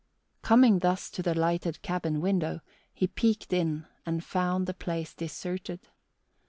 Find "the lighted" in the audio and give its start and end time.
1.21-1.83